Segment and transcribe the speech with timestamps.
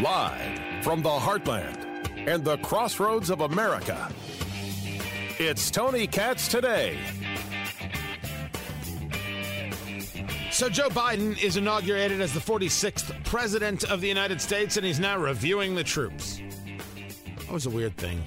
[0.00, 1.86] Live from the heartland
[2.26, 4.10] and the crossroads of America,
[5.38, 6.98] it's Tony Katz today.
[10.50, 14.98] So, Joe Biden is inaugurated as the 46th president of the United States, and he's
[14.98, 16.40] now reviewing the troops.
[17.42, 18.20] That was a weird thing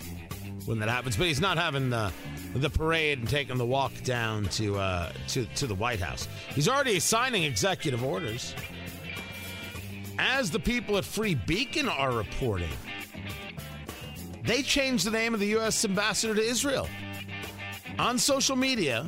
[0.68, 2.14] when that happens, but he's not having the
[2.56, 6.30] the parade and taking the walk down to uh, to to the White House.
[6.48, 8.56] He's already signing executive orders
[10.20, 12.70] as the people at Free Beacon are reporting,
[14.44, 15.84] they changed the name of the U.S.
[15.86, 16.88] ambassador to Israel.
[18.00, 19.08] On social media,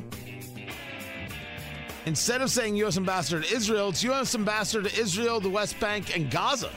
[2.06, 2.98] instead of saying U.S.
[2.98, 4.36] ambassador to Israel, it's U.S.
[4.36, 6.70] ambassador to Israel, the West Bank, and Gaza.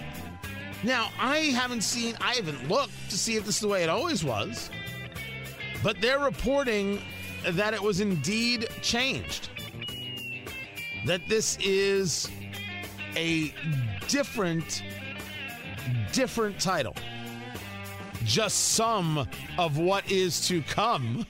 [0.85, 3.89] Now, I haven't seen, I haven't looked to see if this is the way it
[3.89, 4.71] always was,
[5.83, 7.01] but they're reporting
[7.51, 9.51] that it was indeed changed.
[11.07, 12.29] That this is
[13.17, 13.53] a
[14.13, 14.85] different
[16.13, 16.95] different title.
[18.25, 19.27] Just some
[19.59, 21.27] of what is to come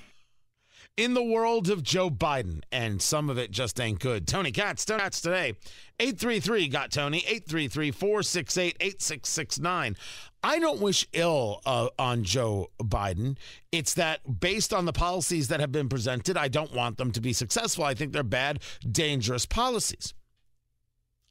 [0.97, 4.27] in the world of Joe Biden, and some of it just ain't good.
[4.27, 5.55] Tony Katz, Tony Katz today,
[6.01, 9.97] 833 got Tony, 833 468 8669.
[10.43, 13.37] I don't wish ill uh, on Joe Biden.
[13.71, 17.21] It's that based on the policies that have been presented, I don't want them to
[17.21, 17.85] be successful.
[17.85, 18.59] I think they're bad,
[18.91, 20.15] dangerous policies.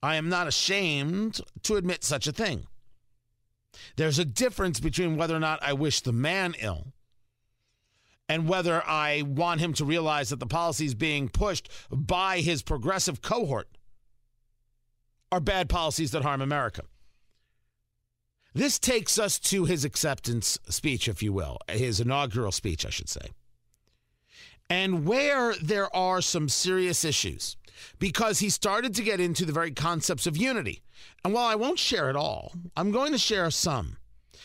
[0.04, 2.66] I am not ashamed to admit such a thing.
[3.96, 6.88] There's a difference between whether or not I wish the man ill
[8.28, 13.22] and whether I want him to realize that the policies being pushed by his progressive
[13.22, 13.70] cohort
[15.32, 16.84] are bad policies that harm America.
[18.54, 23.08] This takes us to his acceptance speech, if you will, his inaugural speech, I should
[23.10, 23.30] say.
[24.70, 27.56] And where there are some serious issues
[28.00, 30.82] because he started to get into the very concepts of unity.
[31.24, 33.98] And while I won't share it all, I'm going to share some.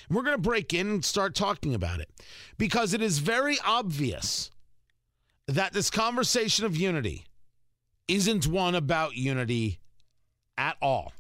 [0.08, 2.08] We're going to break in and start talking about it
[2.58, 4.50] because it is very obvious
[5.48, 7.24] that this conversation of unity
[8.08, 9.80] isn't one about unity
[10.58, 11.12] at all.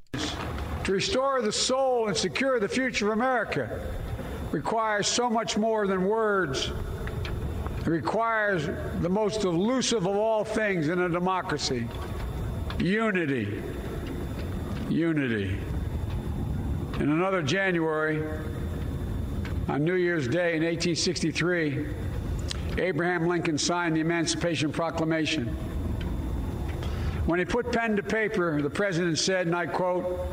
[0.84, 3.92] To restore the soul and secure the future of America
[4.52, 6.70] requires so much more than words
[7.86, 8.66] requires
[9.00, 11.88] the most elusive of all things in a democracy
[12.78, 13.62] unity.
[14.90, 15.58] Unity.
[17.00, 18.22] In another January,
[19.68, 21.86] on New Year's Day in 1863,
[22.78, 25.46] Abraham Lincoln signed the Emancipation Proclamation.
[27.26, 30.28] When he put pen to paper, the president said, and I quote,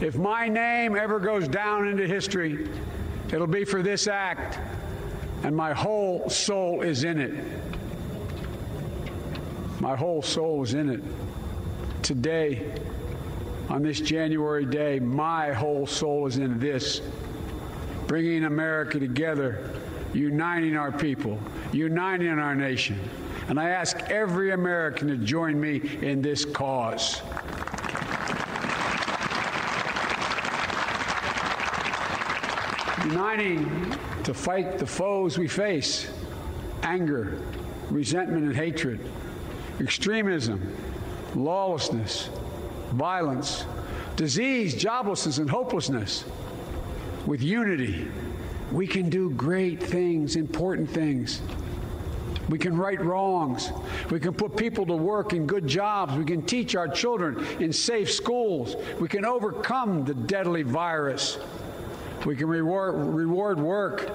[0.00, 2.68] If my name ever goes down into history,
[3.32, 4.58] it'll be for this act
[5.44, 7.32] and my whole soul is in it.
[9.78, 11.00] My whole soul is in it.
[12.02, 12.74] Today,
[13.68, 17.02] on this January day, my whole soul is in this
[18.06, 19.68] bringing America together,
[20.14, 21.38] uniting our people,
[21.72, 22.98] uniting our nation.
[23.48, 27.20] And I ask every American to join me in this cause.
[33.04, 33.90] uniting
[34.24, 36.10] to fight the foes we face
[36.82, 37.38] anger,
[37.90, 39.00] resentment, and hatred,
[39.80, 40.60] extremism,
[41.34, 42.28] lawlessness,
[42.92, 43.64] violence,
[44.16, 46.24] disease, joblessness, and hopelessness.
[47.26, 48.06] With unity,
[48.70, 51.40] we can do great things, important things.
[52.50, 53.72] We can right wrongs.
[54.10, 56.14] We can put people to work in good jobs.
[56.14, 58.76] We can teach our children in safe schools.
[59.00, 61.38] We can overcome the deadly virus.
[62.24, 64.10] We can reward, reward work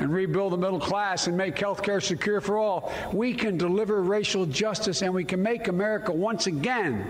[0.00, 2.92] and rebuild the middle class and make health care secure for all.
[3.12, 7.06] We can deliver racial justice and we can make America once again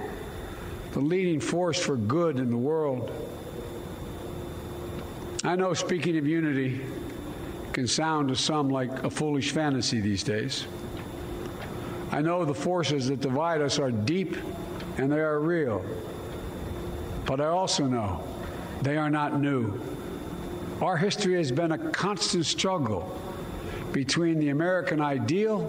[0.92, 3.10] the leading force for good in the world.
[5.44, 6.80] I know speaking of unity
[7.72, 10.66] can sound to some like a foolish fantasy these days.
[12.10, 14.36] I know the forces that divide us are deep
[14.98, 15.82] and they are real.
[17.24, 18.22] But I also know
[18.82, 19.80] they are not new.
[20.82, 23.16] Our history has been a constant struggle
[23.92, 25.60] between the American ideal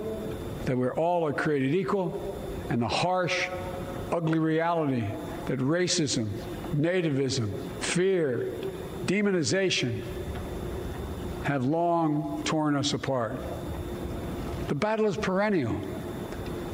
[0.65, 2.35] that we're all are created equal
[2.71, 3.45] and the harsh,
[4.11, 5.03] ugly reality
[5.45, 6.25] that racism,
[6.75, 8.45] nativism, fear,
[9.05, 10.01] demonization
[11.43, 13.35] have long torn us apart.
[14.67, 15.75] The battle is perennial,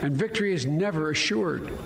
[0.01, 1.77] and victory is never assured.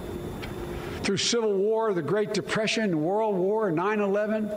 [1.02, 4.52] Through Civil War, the Great Depression, World War, 9 11,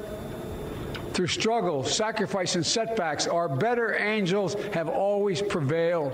[1.16, 6.12] through struggle, sacrifice, and setbacks, our better angels have always prevailed.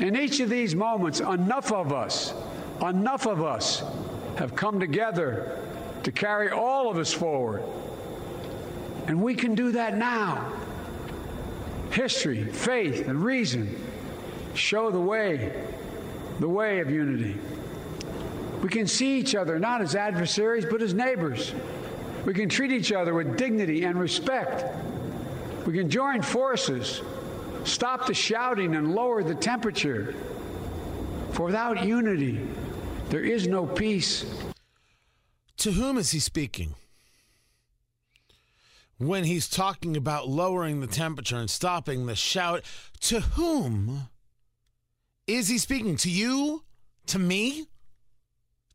[0.00, 2.32] In each of these moments, enough of us,
[2.80, 3.82] enough of us
[4.38, 5.58] have come together
[6.02, 7.62] to carry all of us forward.
[9.06, 10.50] And we can do that now.
[11.90, 13.78] History, faith, and reason
[14.54, 15.62] show the way,
[16.40, 17.36] the way of unity.
[18.62, 21.52] We can see each other not as adversaries, but as neighbors.
[22.26, 24.64] We can treat each other with dignity and respect.
[25.64, 27.00] We can join forces,
[27.62, 30.12] stop the shouting, and lower the temperature.
[31.30, 32.40] For without unity,
[33.10, 34.26] there is no peace.
[35.58, 36.74] To whom is he speaking?
[38.98, 42.62] When he's talking about lowering the temperature and stopping the shout,
[43.02, 44.08] to whom
[45.28, 45.94] is he speaking?
[45.98, 46.64] To you?
[47.06, 47.66] To me?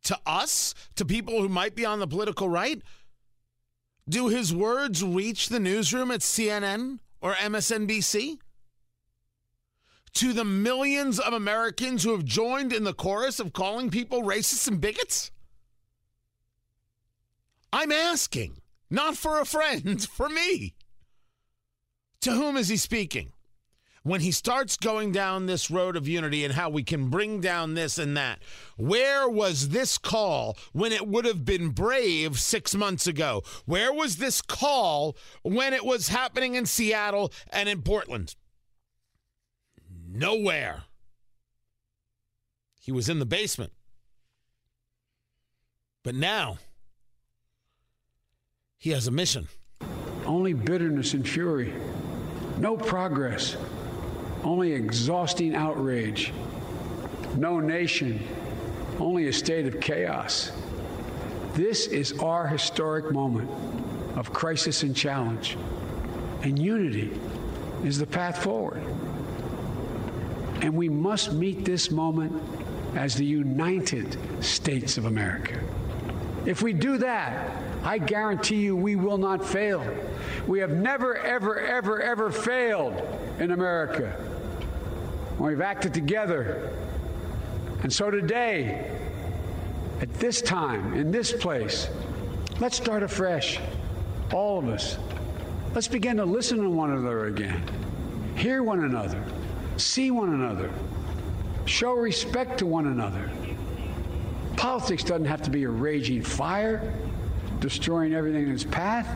[0.04, 0.74] To us?
[0.96, 2.82] To people who might be on the political right?
[4.12, 8.40] Do his words reach the newsroom at CNN or MSNBC?
[10.16, 14.68] To the millions of Americans who have joined in the chorus of calling people racists
[14.68, 15.32] and bigots?
[17.72, 18.58] I'm asking,
[18.90, 20.76] not for a friend, for me.
[22.20, 23.32] To whom is he speaking?
[24.04, 27.74] when he starts going down this road of unity and how we can bring down
[27.76, 28.40] this and that,
[28.78, 33.44] where was this call when it would have been brave six months ago?
[33.66, 38.36] Where was this call when it was happening in Seattle and in Portland?
[40.10, 40.84] Nowhere.
[42.80, 43.72] He was in the basement.
[46.04, 46.58] But now,
[48.78, 49.48] he has a mission.
[50.26, 51.72] Only bitterness and fury,
[52.58, 53.56] no progress
[54.44, 56.34] only exhausting outrage.
[57.38, 58.26] No nation,
[59.00, 60.52] only a state of chaos.
[61.54, 63.50] This is our historic moment
[64.18, 65.58] of crisis and challenge,
[66.44, 67.12] and unity
[67.84, 68.84] is the path forward.
[70.62, 72.34] And we must meet this moment
[72.96, 75.60] as the United States of America.
[76.46, 79.84] If we do that, I guarantee you we will not fail.
[80.48, 83.02] We have never, ever, ever, ever failed
[83.40, 84.28] in America
[85.42, 86.72] and we've acted together.
[87.82, 88.92] And so today,
[90.00, 91.90] at this time, in this place,
[92.60, 93.60] let's start afresh,
[94.32, 94.98] all of us.
[95.74, 97.60] Let's begin to listen to one another again,
[98.36, 99.24] hear one another,
[99.78, 100.70] see one another,
[101.66, 103.28] show respect to one another.
[104.58, 106.94] Politics doesn't have to be a raging fire,
[107.62, 109.08] destroying everything in its path.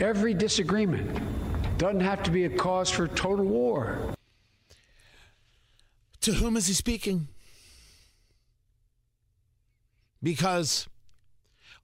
[0.00, 1.14] Every disagreement
[1.76, 4.13] doesn't have to be a cause for total war.
[6.24, 7.28] To whom is he speaking?
[10.22, 10.88] Because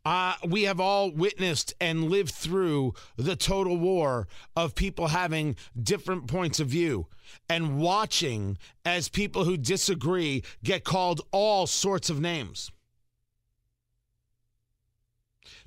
[0.02, 6.26] uh, we have all witnessed and lived through the total war of people having different
[6.26, 7.06] points of view
[7.50, 12.70] and watching as people who disagree get called all sorts of names.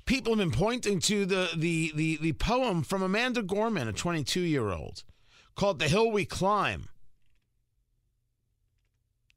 [0.04, 4.40] People have been pointing to the, the, the, the poem from Amanda Gorman, a 22
[4.40, 5.04] year old,
[5.54, 6.88] called The Hill We Climb,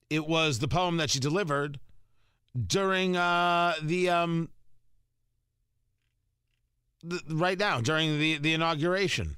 [0.10, 1.80] it was the poem that she delivered
[2.56, 4.50] during uh, the, um,
[7.04, 9.38] the right now during the the inauguration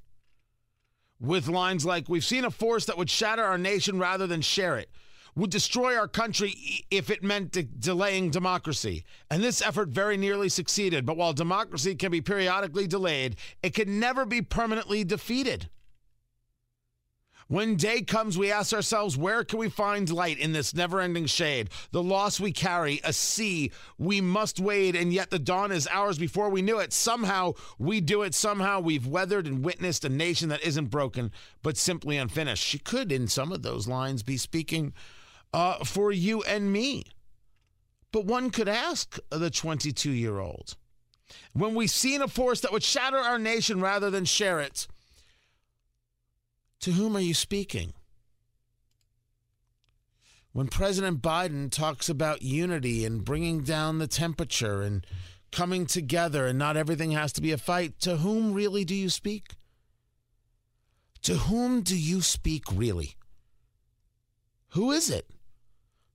[1.19, 4.77] with lines like we've seen a force that would shatter our nation rather than share
[4.77, 4.89] it
[5.35, 6.55] would destroy our country
[6.89, 9.03] if it meant de- delaying democracy.
[9.29, 11.05] And this effort very nearly succeeded.
[11.05, 15.69] But while democracy can be periodically delayed, it can never be permanently defeated.
[17.49, 21.25] When day comes, we ask ourselves, where can we find light in this never ending
[21.25, 21.71] shade?
[21.89, 26.19] The loss we carry, a sea we must wade, and yet the dawn is ours
[26.19, 26.93] before we knew it.
[26.93, 28.35] Somehow we do it.
[28.35, 31.31] Somehow we've weathered and witnessed a nation that isn't broken,
[31.63, 32.63] but simply unfinished.
[32.63, 34.93] She could, in some of those lines, be speaking
[35.51, 37.03] uh, for you and me.
[38.11, 40.75] But one could ask the 22 year old,
[41.53, 44.85] when we've seen a force that would shatter our nation rather than share it,
[46.81, 47.93] to whom are you speaking?
[50.53, 55.05] When President Biden talks about unity and bringing down the temperature and
[55.51, 59.09] coming together and not everything has to be a fight, to whom really do you
[59.09, 59.55] speak?
[61.23, 63.15] To whom do you speak really?
[64.69, 65.27] Who is it?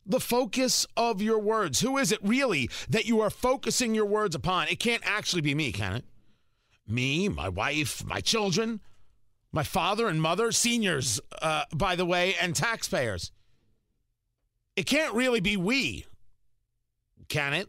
[0.06, 1.80] the focus of your words.
[1.80, 4.68] Who is it really that you are focusing your words upon?
[4.68, 6.04] It can't actually be me, can it?
[6.86, 8.80] Me, my wife, my children.
[9.54, 13.30] My father and mother, seniors, uh, by the way, and taxpayers.
[14.74, 16.06] It can't really be we,
[17.28, 17.68] can it?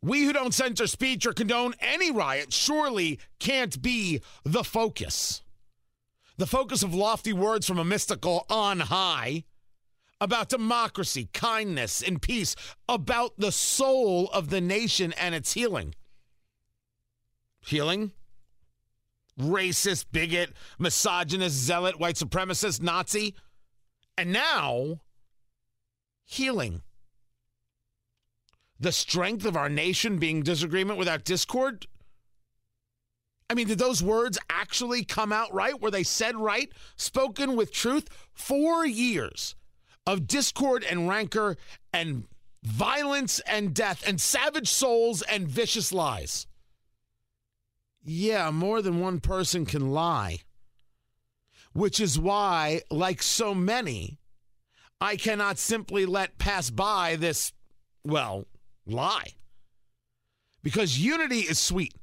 [0.00, 5.42] We who don't censor speech or condone any riot surely can't be the focus.
[6.36, 9.42] The focus of lofty words from a mystical on high
[10.20, 12.54] about democracy, kindness, and peace,
[12.88, 15.96] about the soul of the nation and its healing.
[17.66, 18.12] Healing?
[19.38, 23.34] racist, bigot, misogynist, zealot, white supremacist, Nazi,
[24.16, 25.00] and now
[26.24, 26.82] healing.
[28.78, 31.86] The strength of our nation being disagreement without discord.
[33.48, 35.80] I mean, did those words actually come out right?
[35.80, 36.72] Were they said right?
[36.96, 38.08] Spoken with truth?
[38.32, 39.54] Four years
[40.06, 41.56] of discord and rancor
[41.92, 42.24] and
[42.64, 46.46] violence and death and savage souls and vicious lies
[48.04, 50.38] yeah, more than one person can lie,
[51.72, 54.18] which is why, like so many,
[55.00, 57.52] I cannot simply let pass by this,
[58.04, 58.46] well,
[58.86, 59.34] lie.
[60.62, 61.94] Because unity is sweet,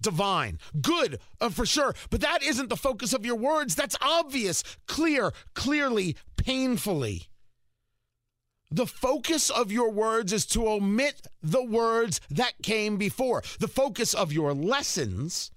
[0.00, 3.74] divine, good uh, for sure, but that isn't the focus of your words.
[3.74, 7.28] That's obvious, clear, clearly, painfully.
[8.72, 13.42] The focus of your words is to omit the words that came before.
[13.60, 15.50] The focus of your lessons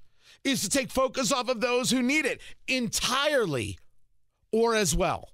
[0.44, 3.80] is to take focus off of those who need it entirely
[4.52, 5.30] or as well.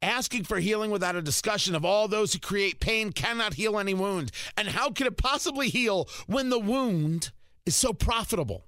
[0.00, 3.92] Asking for healing without a discussion of all those who create pain cannot heal any
[3.92, 4.30] wound.
[4.56, 7.32] And how could it possibly heal when the wound
[7.66, 8.64] is so profitable?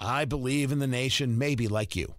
[0.00, 2.14] I believe in the nation, maybe like you.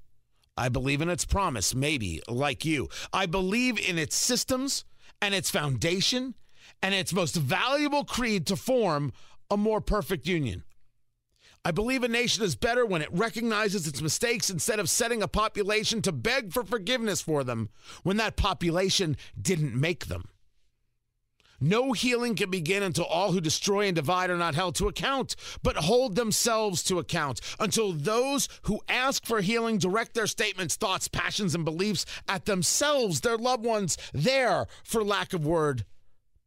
[0.56, 2.90] I believe in its promise, maybe like you.
[3.12, 4.86] I believe in its systems
[5.22, 6.36] and its foundation
[6.82, 9.14] and its most valuable creed to form
[9.50, 10.64] a more perfect union.
[11.66, 15.30] I believe a nation is better when it recognizes its mistakes instead of setting a
[15.30, 17.70] population to beg for forgiveness for them
[18.04, 20.28] when that population didn't make them.
[21.64, 25.38] No healing can begin until all who destroy and divide are not held to account,
[25.64, 31.08] but hold themselves to account until those who ask for healing direct their statements, thoughts,
[31.08, 35.86] passions, and beliefs at themselves, their loved ones, their, for lack of word,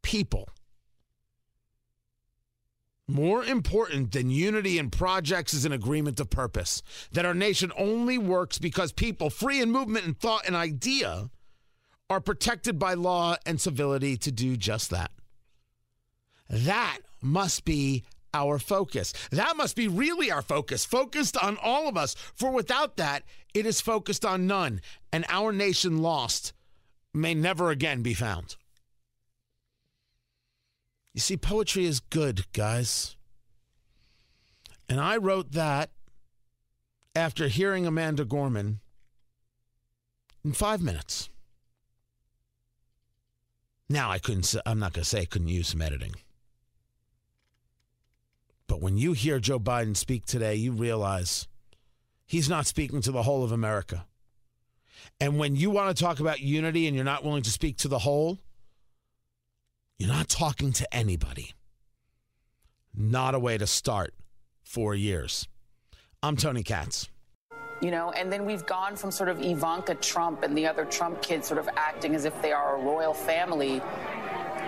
[0.02, 0.50] people.
[3.08, 6.82] More important than unity in projects is an agreement of purpose.
[7.12, 11.30] That our nation only works because people, free in movement and thought and idea,
[12.08, 15.10] are protected by law and civility to do just that.
[16.48, 19.12] That must be our focus.
[19.30, 22.14] That must be really our focus, focused on all of us.
[22.34, 23.22] For without that,
[23.54, 24.80] it is focused on none,
[25.12, 26.52] and our nation lost
[27.12, 28.56] may never again be found.
[31.14, 33.16] You see, poetry is good, guys.
[34.88, 35.90] And I wrote that
[37.16, 38.80] after hearing Amanda Gorman
[40.44, 41.30] in five minutes.
[43.88, 44.52] Now I couldn't.
[44.66, 46.14] I'm not going to say I couldn't use some editing.
[48.66, 51.46] But when you hear Joe Biden speak today, you realize
[52.26, 54.06] he's not speaking to the whole of America.
[55.20, 57.88] And when you want to talk about unity and you're not willing to speak to
[57.88, 58.40] the whole,
[59.98, 61.54] you're not talking to anybody.
[62.94, 64.14] Not a way to start
[64.64, 65.46] four years.
[66.22, 67.08] I'm Tony Katz
[67.80, 71.20] you know, and then we've gone from sort of Ivanka Trump and the other Trump
[71.22, 73.82] kids sort of acting as if they are a royal family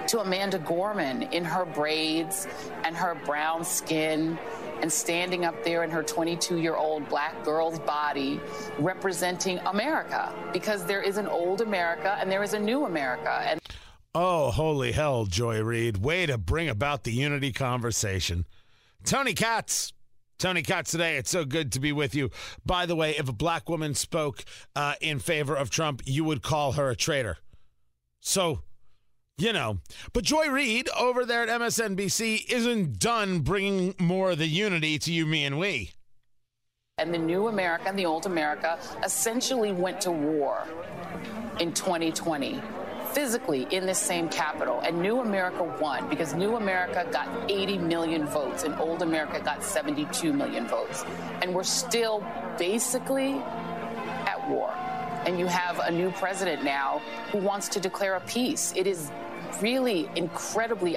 [0.09, 2.47] to Amanda Gorman in her braids
[2.85, 4.39] and her brown skin
[4.81, 8.41] and standing up there in her 22 year old black girl's body
[8.79, 13.43] representing America because there is an old America and there is a new America.
[13.47, 13.61] And
[14.15, 15.99] oh, holy hell, Joy Reid.
[15.99, 18.45] Way to bring about the unity conversation.
[19.05, 19.93] Tony Katz.
[20.39, 21.17] Tony Katz today.
[21.17, 22.31] It's so good to be with you.
[22.65, 24.45] By the way, if a black woman spoke
[24.77, 27.39] uh, in favor of Trump, you would call her a traitor.
[28.21, 28.63] So,
[29.37, 29.81] you know.
[30.13, 35.13] But Joy Reid over there at MSNBC isn't done bringing more of the unity to
[35.13, 35.91] you, me, and we.
[36.99, 40.65] And the new America and the old America essentially went to war
[41.61, 42.61] in 2020
[43.15, 48.27] physically in this same capital, And New America won because New America got 80 million
[48.27, 51.05] votes and Old America got 72 million votes.
[51.43, 52.25] And we're still
[52.59, 53.35] basically
[54.27, 54.73] at war.
[55.27, 57.01] And you have a new president now
[57.33, 58.73] who wants to declare a peace.
[58.77, 59.11] It is
[59.61, 60.95] really incredibly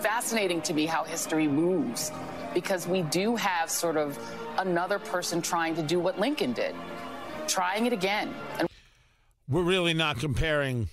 [0.00, 2.10] fascinating to me how history moves
[2.54, 4.18] because we do have sort of
[4.58, 6.74] another person trying to do what Lincoln did,
[7.48, 8.34] trying it again.
[8.58, 8.68] And-
[9.48, 10.88] We're really not comparing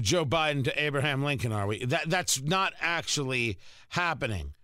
[0.00, 1.84] Joe Biden to Abraham Lincoln, are we?
[1.84, 3.58] That that's not actually
[3.90, 4.54] happening,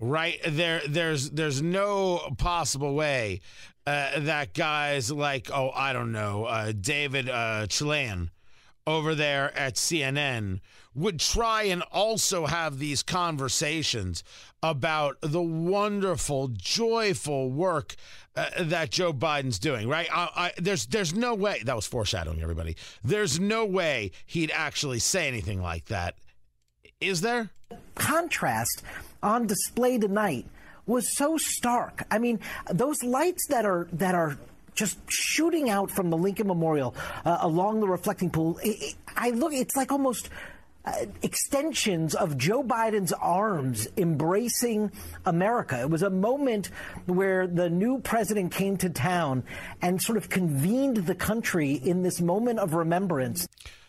[0.00, 0.40] right?
[0.46, 3.40] There, there's there's no possible way
[3.86, 8.30] uh, that guys like oh I don't know uh, David uh, Chalian
[8.88, 10.58] over there at CNN
[10.94, 14.24] would try and also have these conversations
[14.62, 17.94] about the wonderful, joyful work
[18.34, 20.08] uh, that Joe Biden's doing, right?
[20.10, 22.76] I, I, there's there's no way that was foreshadowing everybody.
[23.04, 26.14] There's no way he'd actually say anything like that,
[27.00, 27.50] is there?
[27.94, 28.82] Contrast
[29.22, 30.46] on display tonight
[30.86, 32.04] was so stark.
[32.10, 32.40] I mean,
[32.72, 34.38] those lights that are that are
[34.78, 36.94] just shooting out from the Lincoln Memorial
[37.24, 38.58] uh, along the reflecting pool.
[38.58, 40.30] It, it, I look, it's like almost.
[40.84, 44.90] Uh, extensions of Joe Biden's arms embracing
[45.26, 45.78] America.
[45.80, 46.70] It was a moment
[47.04, 49.42] where the new president came to town
[49.82, 53.46] and sort of convened the country in this moment of remembrance.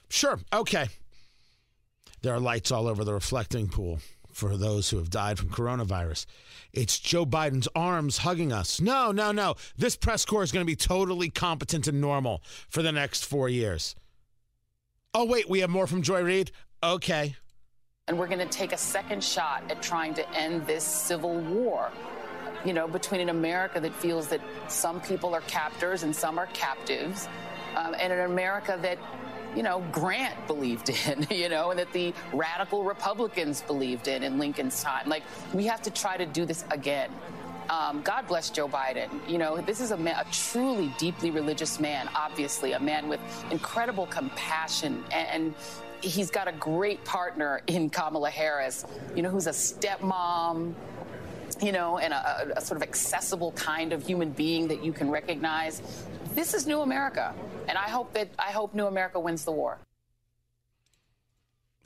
[0.09, 0.39] Sure.
[0.51, 0.87] Okay.
[2.21, 3.99] There are lights all over the reflecting pool
[4.33, 6.25] for those who have died from coronavirus
[6.73, 8.79] it's Joe Biden's arms hugging us.
[8.79, 9.55] No, no, no.
[9.77, 13.49] This press corps is going to be totally competent and normal for the next four
[13.49, 13.95] years.
[15.13, 16.51] Oh, wait, we have more from Joy Reid?
[16.83, 17.35] Okay.
[18.07, 21.91] And we're going to take a second shot at trying to end this civil war,
[22.65, 26.47] you know, between an America that feels that some people are captors and some are
[26.47, 27.27] captives,
[27.75, 28.97] um, and an America that
[29.55, 34.37] you know, Grant believed in, you know, and that the radical Republicans believed in in
[34.37, 35.09] Lincoln's time.
[35.09, 37.09] Like, we have to try to do this again.
[37.69, 39.09] Um, God bless Joe Biden.
[39.29, 43.19] You know, this is a, man, a truly deeply religious man, obviously, a man with
[43.51, 45.53] incredible compassion and, and
[46.01, 50.73] he's got a great partner in Kamala Harris, you know, who's a stepmom,
[51.61, 55.11] you know, and a, a, sort of accessible kind of human being that you can
[55.11, 55.81] recognize.
[56.39, 57.33] This is new America,
[57.67, 59.77] and I hope that I hope new America wins the war.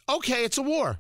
[0.08, 1.00] Okay, it's a war.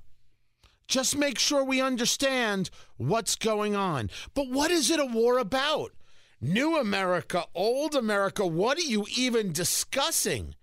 [0.88, 4.10] Just make sure we understand what's going on.
[4.33, 5.91] But what is it a war about?
[6.41, 10.55] New America, old America, what are you even discussing?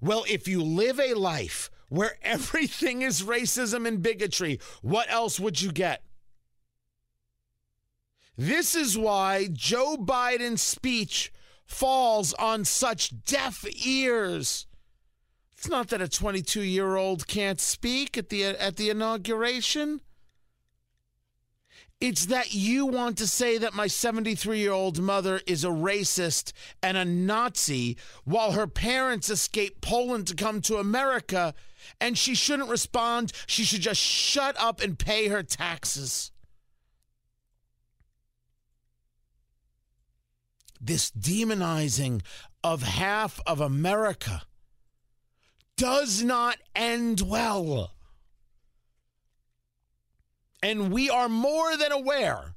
[0.00, 5.60] Well, if you live a life where everything is racism and bigotry, what else would
[5.60, 6.04] you get?
[8.38, 11.32] This is why Joe Biden's speech
[11.70, 14.66] falls on such deaf ears.
[15.56, 20.00] It's not that a 22 year old can't speak at the, at the inauguration.
[22.00, 26.52] It's that you want to say that my 73 year old mother is a racist
[26.82, 31.54] and a Nazi while her parents escaped Poland to come to America
[32.00, 33.30] and she shouldn't respond.
[33.46, 36.32] She should just shut up and pay her taxes.
[40.80, 42.22] this demonizing
[42.64, 44.42] of half of America
[45.76, 47.92] does not end well.
[50.62, 52.54] And we are more than aware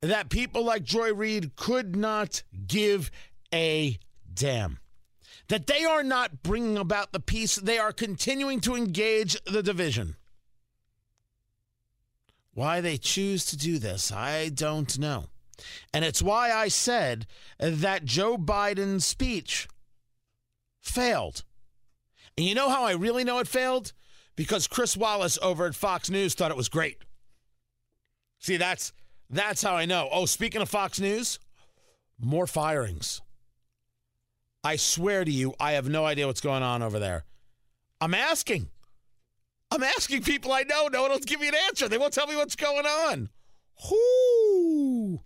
[0.00, 3.10] that people like Joy Reid could not give
[3.54, 3.98] a
[4.32, 4.78] damn.
[5.48, 10.16] That they are not bringing about the peace, they are continuing to engage the division.
[12.54, 15.26] Why they choose to do this, I don't know.
[15.92, 17.26] And it's why I said
[17.58, 19.68] that Joe Biden's speech
[20.80, 21.44] failed.
[22.36, 23.92] And you know how I really know it failed?
[24.36, 26.98] Because Chris Wallace over at Fox News thought it was great.
[28.38, 28.92] See, that's
[29.30, 30.08] that's how I know.
[30.10, 31.38] Oh, speaking of Fox News,
[32.18, 33.20] more firings.
[34.64, 37.24] I swear to you, I have no idea what's going on over there.
[38.00, 38.68] I'm asking.
[39.70, 40.88] I'm asking people I know.
[40.88, 41.88] No one will give me an answer.
[41.88, 43.28] They won't tell me what's going on.
[43.90, 45.20] Whoo!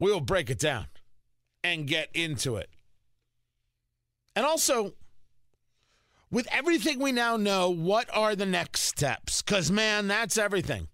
[0.00, 0.86] We'll break it down
[1.62, 2.70] and get into it.
[4.34, 4.94] And also,
[6.30, 9.42] with everything we now know, what are the next steps?
[9.42, 10.88] Because, man, that's everything.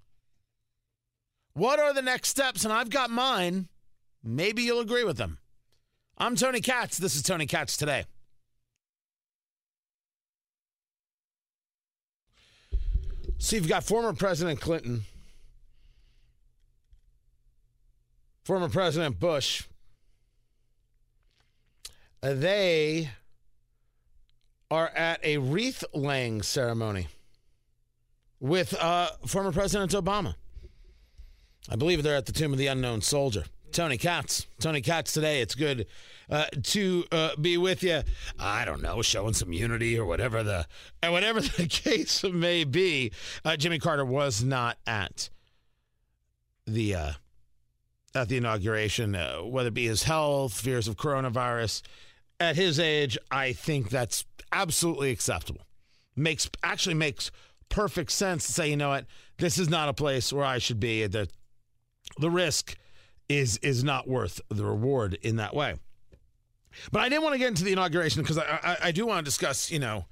[1.52, 2.64] What are the next steps?
[2.64, 3.68] And I've got mine.
[4.24, 5.38] Maybe you'll agree with them.
[6.18, 6.98] I'm Tony Katz.
[6.98, 8.06] This is Tony Katz today.
[13.38, 15.02] So you've got former President Clinton
[18.46, 19.64] former President Bush,
[22.22, 23.10] uh, they
[24.70, 27.08] are at a wreath laying ceremony
[28.38, 30.36] with uh, former President Obama.
[31.68, 33.46] I believe they're at the Tomb of the Unknown Soldier.
[33.72, 34.46] Tony Katz.
[34.60, 35.40] Tony Katz today.
[35.40, 35.88] It's good
[36.30, 38.02] uh, to uh, be with you.
[38.38, 40.68] I don't know, showing some unity or whatever the
[41.02, 43.10] and uh, whatever the case may be.
[43.44, 45.30] Uh, Jimmy Carter was not at
[46.64, 46.94] the
[48.16, 51.82] at the inauguration, uh, whether it be his health, fears of coronavirus.
[52.40, 55.66] At his age, I think that's absolutely acceptable.
[56.16, 57.30] Makes actually makes
[57.68, 59.06] perfect sense to say, you know what,
[59.38, 61.06] this is not a place where I should be.
[61.06, 61.28] The
[62.18, 62.76] the risk
[63.28, 65.74] is is not worth the reward in that way.
[66.90, 69.18] But I didn't want to get into the inauguration because I, I I do want
[69.20, 70.06] to discuss, you know,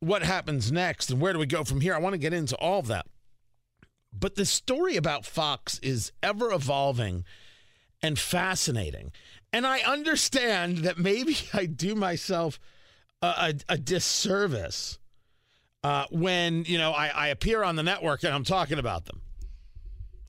[0.00, 1.94] what happens next and where do we go from here.
[1.94, 3.06] I want to get into all of that.
[4.12, 7.24] But the story about Fox is ever evolving
[8.02, 9.12] and fascinating.
[9.52, 12.58] And I understand that maybe I do myself
[13.22, 13.26] a,
[13.68, 14.98] a, a disservice
[15.84, 19.20] uh, when, you know, I, I, appear on the network and I'm talking about them.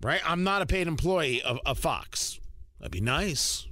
[0.01, 0.21] Right?
[0.29, 2.39] I'm not a paid employee of, of Fox.
[2.79, 3.67] That'd be nice.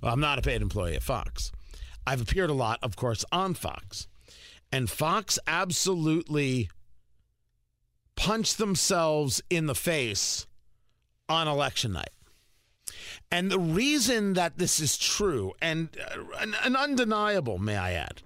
[0.00, 1.52] Well, I'm not a paid employee of Fox.
[2.06, 4.06] I've appeared a lot, of course, on Fox.
[4.72, 6.70] And Fox absolutely
[8.18, 10.44] punch themselves in the face
[11.28, 12.10] on election night.
[13.30, 15.90] And the reason that this is true and
[16.40, 18.22] uh, an, undeniable, may I add,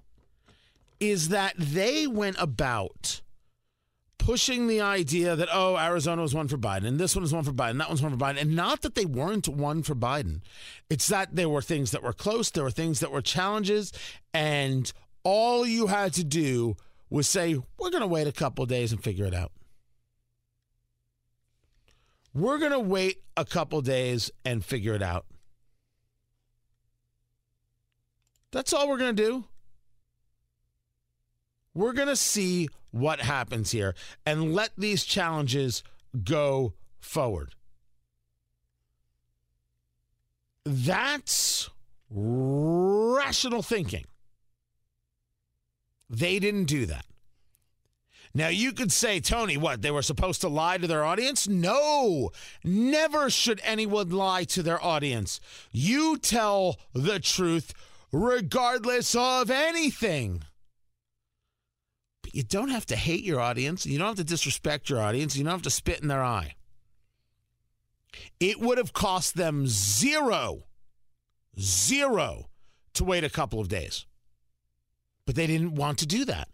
[0.98, 3.20] is that they went about
[4.16, 7.44] pushing the idea that, oh, Arizona was won for Biden, and this one was won
[7.44, 8.40] for Biden, that one's won for Biden.
[8.40, 10.40] And not that they weren't won for Biden,
[10.88, 13.92] it's that there were things that were close, there were things that were challenges,
[14.32, 14.90] and
[15.22, 16.76] all you had to do
[17.10, 19.52] was say, we're going to wait a couple days and figure it out.
[22.34, 25.26] We're going to wait a couple days and figure it out.
[28.52, 29.44] That's all we're going to do.
[31.74, 33.94] We're going to see what happens here
[34.26, 35.82] and let these challenges
[36.24, 37.54] go forward.
[40.64, 41.68] That's
[42.10, 44.04] rational thinking.
[46.10, 47.06] They didn't do that.
[48.34, 49.82] Now, you could say, Tony, what?
[49.82, 51.46] They were supposed to lie to their audience?
[51.46, 52.30] No,
[52.64, 55.38] never should anyone lie to their audience.
[55.70, 57.74] You tell the truth
[58.10, 60.42] regardless of anything.
[62.22, 63.84] But you don't have to hate your audience.
[63.84, 65.36] You don't have to disrespect your audience.
[65.36, 66.54] You don't have to spit in their eye.
[68.40, 70.64] It would have cost them zero,
[71.60, 72.48] zero
[72.94, 74.06] to wait a couple of days.
[75.26, 76.48] But they didn't want to do that.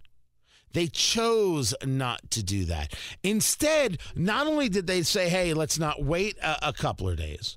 [0.72, 2.94] They chose not to do that.
[3.22, 7.56] Instead, not only did they say, hey, let's not wait a, a couple of days,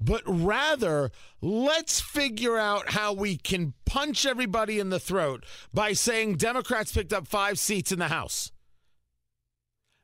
[0.00, 6.36] but rather let's figure out how we can punch everybody in the throat by saying
[6.36, 8.52] Democrats picked up five seats in the House.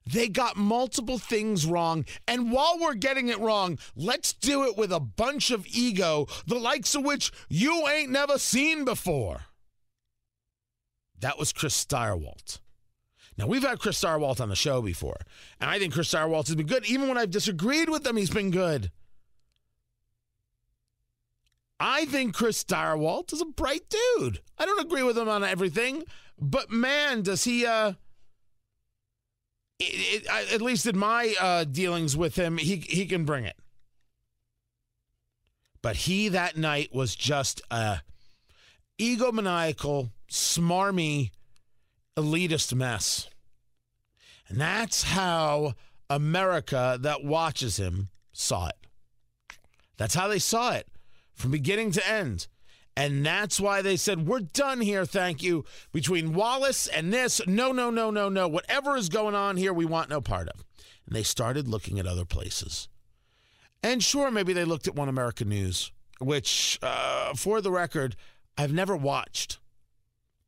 [0.04, 2.06] They got multiple things wrong.
[2.26, 6.58] And while we're getting it wrong, let's do it with a bunch of ego, the
[6.58, 9.42] likes of which you ain't never seen before.
[11.22, 12.58] That was Chris Stirewalt.
[13.38, 15.16] Now, we've had Chris Stirewalt on the show before,
[15.60, 16.84] and I think Chris Stirewalt has been good.
[16.86, 18.90] Even when I've disagreed with him, he's been good.
[21.80, 24.42] I think Chris Stirewalt is a bright dude.
[24.58, 26.02] I don't agree with him on everything,
[26.40, 27.90] but man, does he, uh,
[29.78, 33.44] it, it, I, at least in my uh, dealings with him, he, he can bring
[33.44, 33.56] it.
[35.82, 37.96] But he that night was just a uh,
[38.98, 41.30] egomaniacal smarmy
[42.16, 43.28] elitist mess.
[44.48, 45.74] And that's how
[46.10, 49.56] America that watches him saw it.
[49.98, 50.88] That's how they saw it
[51.34, 52.48] from beginning to end.
[52.96, 55.64] And that's why they said, We're done here, thank you.
[55.92, 58.48] Between Wallace and this, no, no, no, no, no.
[58.48, 60.64] Whatever is going on here, we want no part of.
[61.06, 62.88] And they started looking at other places.
[63.82, 65.90] And sure, maybe they looked at One American News,
[66.20, 68.14] which, uh, for the record,
[68.58, 69.58] I've never watched.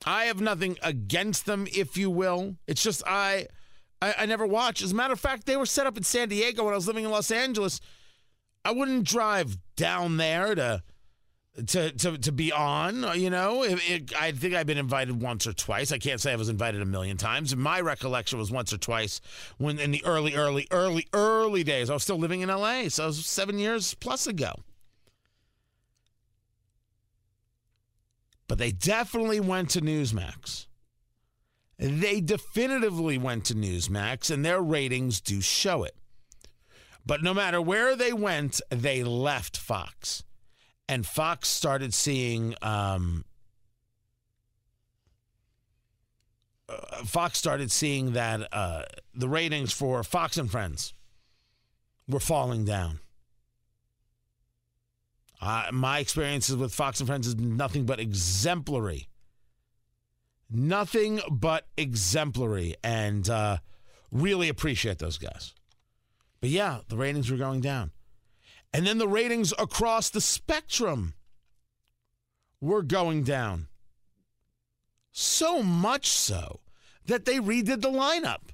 [0.04, 2.56] I have nothing against them, if you will.
[2.66, 3.46] It's just I,
[4.02, 4.82] I, I never watch.
[4.82, 6.86] As a matter of fact, they were set up in San Diego when I was
[6.86, 7.80] living in Los Angeles.
[8.64, 10.82] I wouldn't drive down there to
[11.68, 13.02] to to to be on.
[13.20, 15.92] You know, it, it, I think I've been invited once or twice.
[15.92, 17.54] I can't say I was invited a million times.
[17.54, 19.20] My recollection was once or twice
[19.58, 21.88] when in the early, early, early, early days.
[21.88, 24.52] I was still living in L.A., so seven years plus ago.
[28.48, 30.66] but they definitely went to Newsmax.
[31.78, 35.96] They definitively went to Newsmax, and their ratings do show it.
[37.04, 40.22] But no matter where they went, they left Fox.
[40.88, 42.54] And Fox started seeing.
[42.62, 43.24] Um,
[46.68, 50.94] uh, Fox started seeing that uh, the ratings for Fox and Friends
[52.08, 53.00] were falling down.
[55.44, 59.08] Uh, my experiences with Fox and Friends is nothing but exemplary.
[60.50, 62.76] Nothing but exemplary.
[62.82, 63.58] And uh,
[64.10, 65.52] really appreciate those guys.
[66.40, 67.90] But yeah, the ratings were going down.
[68.72, 71.12] And then the ratings across the spectrum
[72.60, 73.66] were going down.
[75.12, 76.60] So much so
[77.04, 78.48] that they redid the lineup.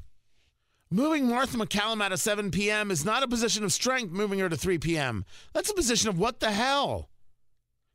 [0.92, 2.90] Moving Martha MacCallum out of 7 p.m.
[2.90, 5.24] is not a position of strength moving her to 3 p.m.
[5.52, 7.08] That's a position of what the hell?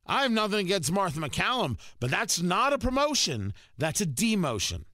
[0.08, 4.86] I have nothing against Martha MacCallum, but that's not a promotion, that's a demotion.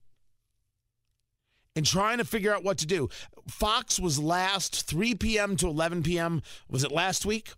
[1.76, 3.08] And trying to figure out what to do.
[3.48, 5.56] Fox was last 3 p.m.
[5.58, 6.42] to 11 p.m.
[6.68, 7.52] Was it last week?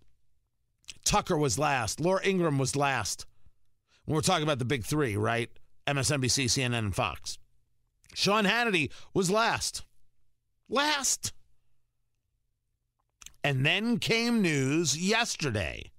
[1.06, 2.00] Tucker was last.
[2.00, 3.24] Laura Ingraham was last.
[4.04, 5.48] When we're talking about the big three, right?
[5.86, 7.38] MSNBC, CNN, and Fox.
[8.14, 9.82] Sean Hannity was last
[10.68, 11.32] last.
[13.42, 15.90] And then came news yesterday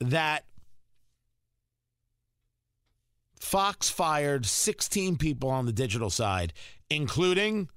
[0.00, 0.44] that
[3.40, 6.52] Fox fired 16 people on the digital side,
[6.90, 7.70] including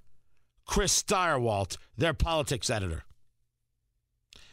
[0.66, 3.04] Chris Stirewalt, their politics editor.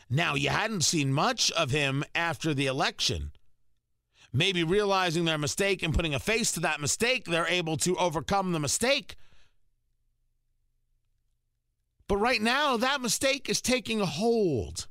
[0.08, 3.32] Now, you hadn't seen much of him after the election.
[4.32, 8.52] Maybe realizing their mistake and putting a face to that mistake, they're able to overcome
[8.52, 9.16] the mistake
[12.08, 14.86] but right now, that mistake is taking hold.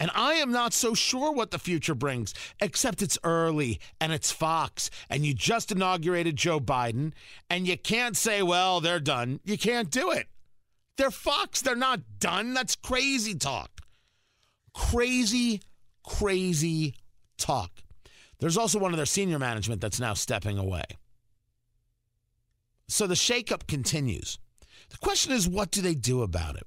[0.00, 4.30] And I am not so sure what the future brings, except it's early and it's
[4.30, 4.88] Fox.
[5.10, 7.12] And you just inaugurated Joe Biden,
[7.50, 9.40] and you can't say, well, they're done.
[9.44, 10.28] You can't do it.
[10.96, 11.60] They're Fox.
[11.60, 12.54] They're not done.
[12.54, 13.80] That's crazy talk.
[14.72, 15.60] Crazy,
[16.04, 16.94] crazy
[17.36, 17.72] talk.
[18.38, 20.84] There's also one of their senior management that's now stepping away.
[22.86, 24.38] So the shakeup continues.
[24.90, 26.66] The question is, what do they do about it?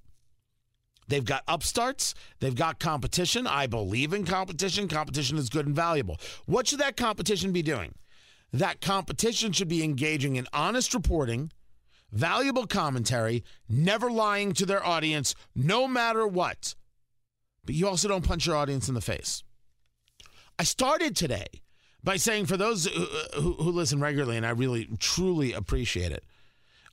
[1.07, 2.13] They've got upstarts.
[2.39, 3.47] They've got competition.
[3.47, 4.87] I believe in competition.
[4.87, 6.17] Competition is good and valuable.
[6.45, 7.95] What should that competition be doing?
[8.53, 11.51] That competition should be engaging in honest reporting,
[12.11, 16.75] valuable commentary, never lying to their audience, no matter what.
[17.65, 19.43] But you also don't punch your audience in the face.
[20.59, 21.47] I started today
[22.03, 23.05] by saying, for those who,
[23.39, 26.23] who, who listen regularly, and I really truly appreciate it,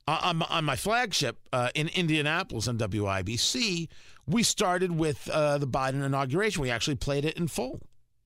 [0.09, 3.87] uh, on, on my flagship uh, in Indianapolis on WIBC,
[4.25, 6.63] we started with uh, the Biden inauguration.
[6.63, 7.79] We actually played it in full,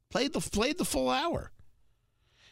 [0.09, 1.51] played the played the full hour.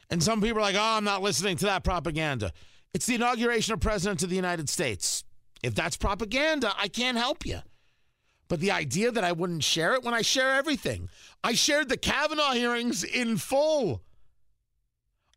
[0.10, 2.52] And some people are like, "Oh, I'm not listening to that propaganda."
[2.94, 5.24] It's the inauguration of President of the United States.
[5.64, 7.60] If that's propaganda, I can't help you.
[8.50, 11.08] But the idea that I wouldn't share it when I share everything.
[11.42, 14.04] I shared the Kavanaugh hearings in full.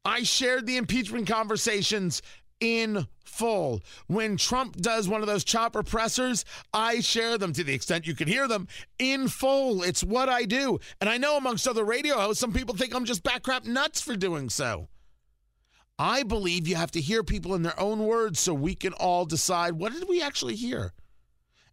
[0.05, 2.23] I shared the impeachment conversations
[2.61, 3.81] in full.
[4.07, 8.15] When Trump does one of those chopper pressers, I share them to the extent you
[8.15, 9.83] can hear them in full.
[9.83, 10.79] It's what I do.
[11.01, 14.17] And I know amongst other radio hosts, some people think I'm just backcrap nuts for
[14.17, 14.89] doing so.
[15.99, 19.25] I believe you have to hear people in their own words so we can all
[19.25, 20.93] decide what did we actually hear?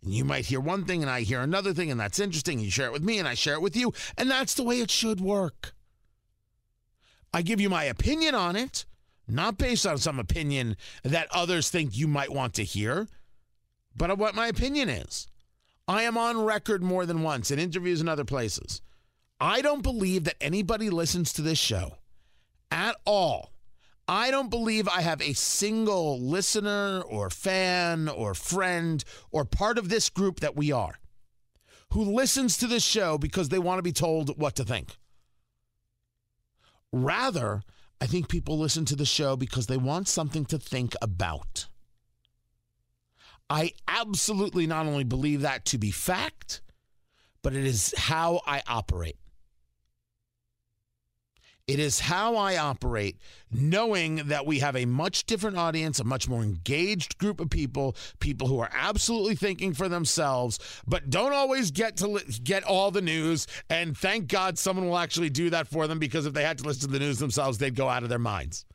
[0.03, 2.59] And you might hear one thing and I hear another thing, and that's interesting.
[2.59, 4.79] You share it with me and I share it with you, and that's the way
[4.79, 5.73] it should work.
[7.33, 8.85] I give you my opinion on it
[9.31, 13.07] not based on some opinion that others think you might want to hear,
[13.95, 15.27] but of what my opinion is.
[15.87, 18.81] I am on record more than once in interviews and other places.
[19.39, 21.97] I don't believe that anybody listens to this show
[22.69, 23.51] at all.
[24.07, 29.89] I don't believe I have a single listener or fan or friend or part of
[29.89, 30.95] this group that we are
[31.93, 34.95] who listens to this show because they want to be told what to think.
[36.93, 37.63] Rather,
[38.01, 41.67] I think people listen to the show because they want something to think about.
[43.47, 46.61] I absolutely not only believe that to be fact,
[47.43, 49.17] but it is how I operate.
[51.71, 53.15] It is how I operate,
[53.49, 57.95] knowing that we have a much different audience, a much more engaged group of people,
[58.19, 62.91] people who are absolutely thinking for themselves, but don't always get to li- get all
[62.91, 63.47] the news.
[63.69, 66.65] And thank God someone will actually do that for them because if they had to
[66.65, 68.65] listen to the news themselves, they'd go out of their minds.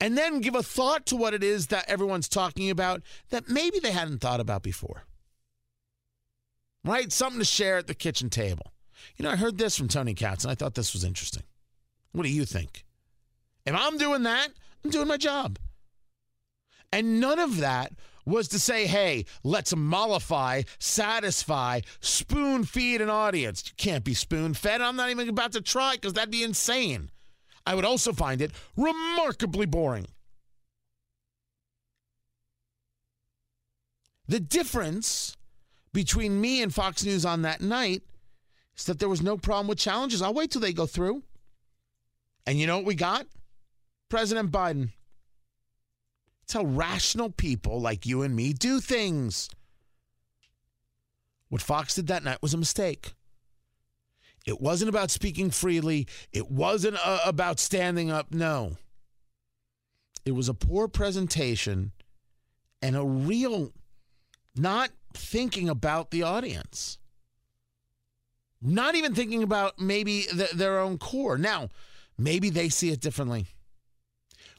[0.00, 3.78] And then give a thought to what it is that everyone's talking about that maybe
[3.78, 5.04] they hadn't thought about before.
[6.84, 7.12] Right?
[7.12, 8.72] Something to share at the kitchen table.
[9.16, 11.44] You know, I heard this from Tony Katz, and I thought this was interesting.
[12.12, 12.84] What do you think?
[13.66, 14.48] If I'm doing that,
[14.84, 15.58] I'm doing my job.
[16.92, 17.92] And none of that
[18.26, 23.62] was to say, hey, let's mollify, satisfy, spoon feed an audience.
[23.66, 24.80] You can't be spoon fed.
[24.80, 27.10] I'm not even about to try because that'd be insane.
[27.66, 30.06] I would also find it remarkably boring.
[34.26, 35.36] The difference
[35.92, 38.02] between me and Fox News on that night
[38.76, 40.22] is that there was no problem with challenges.
[40.22, 41.22] I'll wait till they go through.
[42.46, 43.26] And you know what we got?
[44.08, 44.90] President Biden.
[46.44, 49.48] It's how rational people like you and me do things.
[51.48, 53.12] What Fox did that night was a mistake.
[54.46, 56.06] It wasn't about speaking freely.
[56.32, 58.32] It wasn't uh, about standing up.
[58.32, 58.76] No.
[60.24, 61.92] It was a poor presentation
[62.82, 63.72] and a real
[64.56, 66.98] not thinking about the audience.
[68.62, 71.38] Not even thinking about maybe the, their own core.
[71.38, 71.68] Now,
[72.20, 73.46] Maybe they see it differently.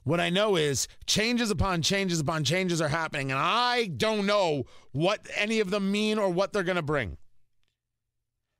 [0.04, 4.63] What I know is changes upon changes upon changes are happening, and I don't know
[4.93, 7.17] what any of them mean or what they're going to bring.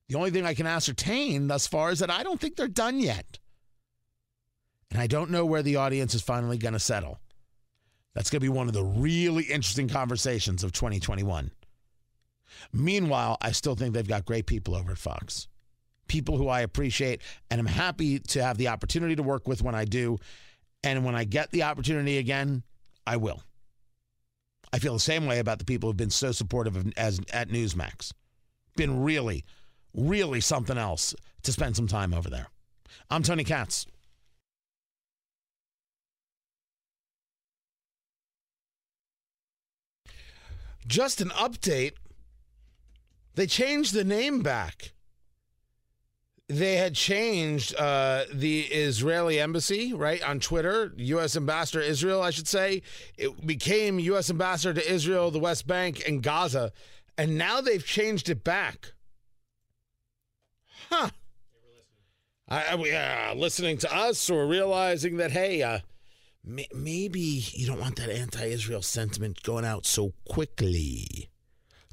[0.08, 3.00] The only thing I can ascertain thus far is that I don't think they're done
[3.00, 3.40] yet.
[4.92, 7.20] And I don't know where the audience is finally going to settle.
[8.14, 11.50] That's going to be one of the really interesting conversations of 2021.
[12.72, 15.48] Meanwhile, I still think they've got great people over at Fox
[16.12, 19.76] people who I appreciate and I'm happy to have the opportunity to work with when
[19.76, 20.17] I do.
[20.84, 22.63] And when I get the opportunity again,
[23.08, 23.41] I will.
[24.74, 27.47] I feel the same way about the people who've been so supportive of, as at
[27.47, 28.12] Newsmax.
[28.76, 29.45] Been really,
[29.95, 32.47] really something else to spend some time over there.
[33.10, 33.86] I'm Tony Katz.
[40.86, 41.93] Just an update.
[43.36, 44.91] They changed the name back
[46.52, 51.38] they had changed uh, the Israeli embassy, right, on Twitter, U.S.
[51.38, 52.82] Ambassador Israel, I should say.
[53.18, 54.30] It became U.S.
[54.30, 56.72] Ambassador to Israel, the West Bank, and Gaza.
[57.18, 58.94] And now they've changed it back.
[60.90, 61.12] Huh.
[62.50, 65.80] I, we uh, listening to us or realizing that, hey, uh,
[66.74, 67.20] maybe
[67.54, 71.31] you don't want that anti Israel sentiment going out so quickly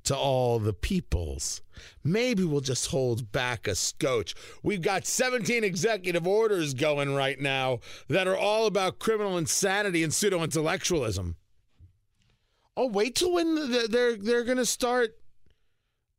[0.04, 1.61] to all the peoples.
[2.02, 4.34] Maybe we'll just hold back a scotch.
[4.62, 10.12] We've got 17 executive orders going right now that are all about criminal insanity and
[10.12, 11.37] pseudo intellectualism.
[12.76, 15.16] Oh, wait till when they're they're going to start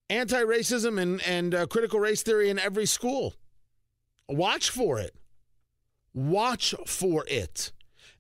[0.09, 3.35] anti-racism and and uh, critical race theory in every school.
[4.27, 5.15] Watch for it.
[6.13, 7.71] Watch for it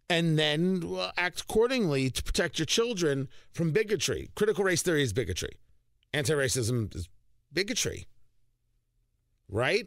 [0.09, 4.29] and then uh, act accordingly to protect your children from bigotry.
[4.35, 5.57] Critical race theory is bigotry.
[6.13, 7.07] Anti racism is
[7.53, 8.07] bigotry,
[9.47, 9.85] right?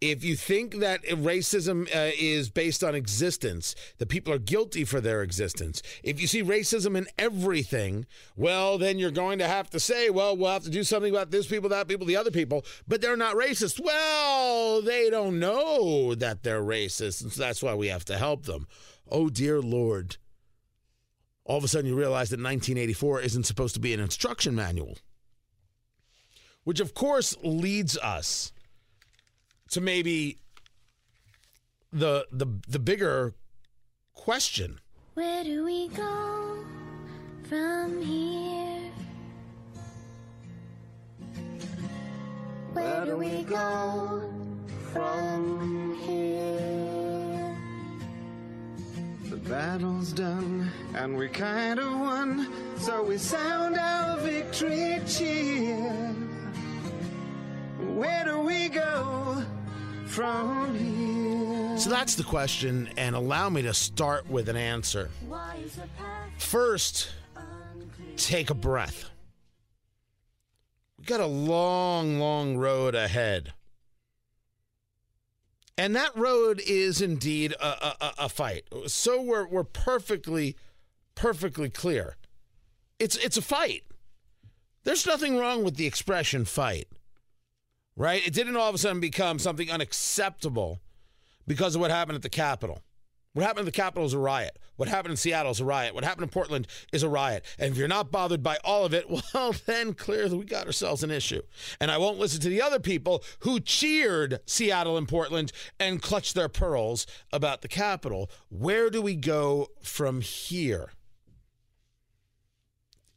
[0.00, 5.00] If you think that racism uh, is based on existence, that people are guilty for
[5.00, 8.04] their existence, if you see racism in everything,
[8.36, 11.30] well, then you're going to have to say, well, we'll have to do something about
[11.30, 13.80] this people, that people, the other people, but they're not racist.
[13.82, 18.44] Well, they don't know that they're racist, and so that's why we have to help
[18.44, 18.66] them
[19.10, 20.16] oh dear Lord,
[21.44, 24.96] all of a sudden you realize that 1984 isn't supposed to be an instruction manual.
[26.64, 28.50] Which, of course, leads us
[29.72, 30.38] to maybe
[31.92, 33.34] the, the, the bigger
[34.14, 34.78] question
[35.14, 36.64] Where do we go
[37.48, 38.90] from here?
[42.72, 44.28] Where do we go
[44.92, 46.93] from here?
[49.48, 55.84] battle's done, and we kind of won, so we sound our victory cheer.
[57.96, 59.42] Where do we go
[60.06, 61.78] from here?
[61.78, 65.10] So that's the question, and allow me to start with an answer.
[66.38, 67.10] First,
[68.16, 69.10] take a breath.
[70.98, 73.52] We got a long, long road ahead
[75.76, 78.64] and that road is indeed a, a, a, fight.
[78.86, 80.56] So we're, we're perfectly,
[81.16, 82.16] perfectly clear.
[83.00, 83.82] It's, it's a fight.
[84.84, 86.86] There's nothing wrong with the expression fight,
[87.96, 88.24] right?
[88.24, 90.78] It didn't all of a sudden become something unacceptable
[91.46, 92.83] because of what happened at the Capitol.
[93.34, 94.60] What happened in the Capitol is a riot.
[94.76, 95.92] What happened in Seattle is a riot.
[95.92, 97.44] What happened in Portland is a riot.
[97.58, 101.02] And if you're not bothered by all of it, well, then clearly we got ourselves
[101.02, 101.42] an issue.
[101.80, 106.36] And I won't listen to the other people who cheered Seattle and Portland and clutched
[106.36, 108.30] their pearls about the Capitol.
[108.50, 110.92] Where do we go from here?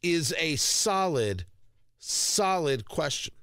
[0.02, 1.44] Is a solid,
[1.98, 3.34] solid question.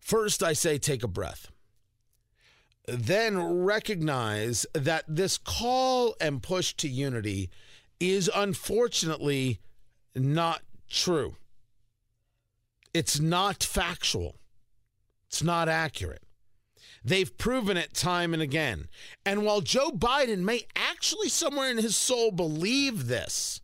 [0.00, 1.50] First, I say take a breath
[2.90, 7.48] then recognize that this call and push to unity
[8.00, 9.60] is unfortunately
[10.14, 11.36] not true.
[12.92, 14.36] It's not factual.
[15.28, 16.22] It's not accurate.
[17.04, 18.88] They've proven it time and again.
[19.24, 23.60] And while Joe Biden may actually somewhere in his soul believe this,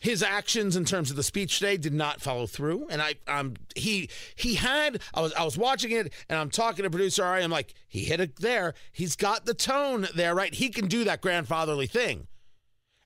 [0.00, 2.86] his actions in terms of the speech today did not follow through.
[2.90, 5.00] And I, um, he, he had.
[5.14, 7.42] I was, I was watching it, and I'm talking to producer Ari.
[7.42, 8.74] I'm like, he hit it there.
[8.92, 10.54] He's got the tone there, right?
[10.54, 12.26] He can do that grandfatherly thing.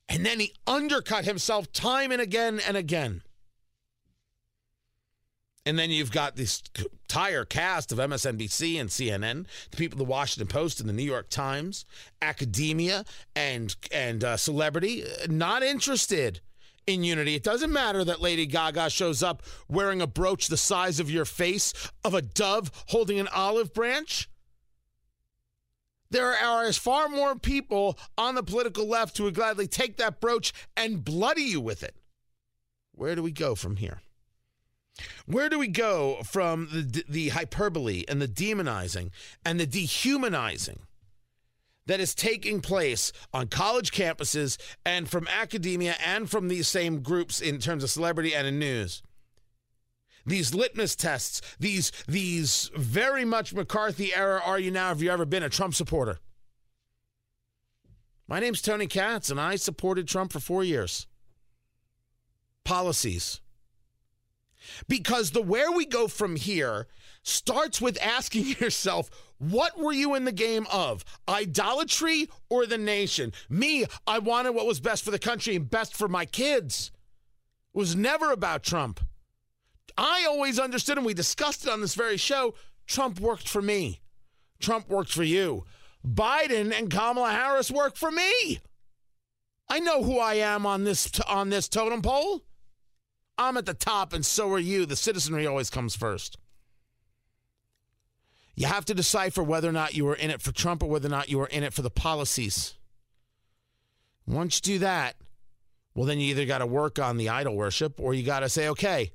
[0.08, 3.22] And then he undercut himself time and again and again.
[5.64, 6.60] And then you've got this
[7.02, 11.30] entire cast of MSNBC and CNN, the people, the Washington Post and the New York
[11.30, 11.86] Times,
[12.20, 13.04] academia
[13.36, 16.40] and and uh, celebrity, uh, not interested
[16.86, 17.34] in unity.
[17.34, 21.24] It doesn't matter that Lady Gaga shows up wearing a brooch the size of your
[21.24, 21.72] face,
[22.04, 24.28] of a dove holding an olive branch.
[26.10, 30.20] There are as far more people on the political left who would gladly take that
[30.20, 31.96] brooch and bloody you with it.
[32.94, 34.02] Where do we go from here?
[35.24, 39.10] Where do we go from the, the hyperbole and the demonizing
[39.42, 40.80] and the dehumanizing
[41.86, 47.40] that is taking place on college campuses and from academia and from these same groups
[47.40, 49.02] in terms of celebrity and in news.
[50.24, 55.24] These litmus tests, these these very much McCarthy era are you now have you ever
[55.26, 56.18] been a Trump supporter?
[58.28, 61.08] My name's Tony Katz and I supported Trump for 4 years.
[62.62, 63.40] Policies.
[64.86, 66.86] Because the where we go from here
[67.24, 69.10] starts with asking yourself
[69.50, 71.04] what were you in the game of?
[71.28, 73.32] Idolatry or the nation?
[73.48, 76.92] Me, I wanted what was best for the country and best for my kids.
[77.74, 79.00] It was never about Trump.
[79.98, 82.54] I always understood, and we discussed it on this very show
[82.86, 83.98] Trump worked for me,
[84.60, 85.64] Trump worked for you.
[86.06, 88.60] Biden and Kamala Harris work for me.
[89.68, 92.44] I know who I am on this on this totem pole.
[93.38, 94.86] I'm at the top and so are you.
[94.86, 96.38] The citizenry always comes first.
[98.54, 101.06] You have to decipher whether or not you were in it for Trump or whether
[101.08, 102.74] or not you were in it for the policies.
[104.26, 105.16] Once you do that,
[105.94, 108.48] well, then you either got to work on the idol worship or you got to
[108.48, 109.10] say, okay,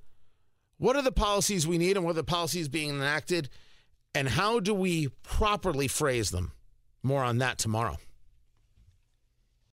[0.77, 3.49] what are the policies we need and what are the policies being enacted?
[4.13, 6.51] And how do we properly phrase them?
[7.03, 7.97] More on that tomorrow.